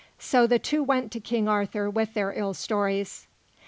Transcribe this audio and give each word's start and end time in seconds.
So 0.17 0.47
the 0.47 0.57
two 0.57 0.81
went 0.83 1.11
to 1.11 1.19
King 1.19 1.47
Arthur 1.47 1.87
with 1.87 2.15
their 2.15 2.33
ill 2.33 2.55
stories. 2.55 3.27